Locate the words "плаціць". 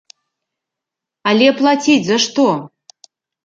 1.61-2.01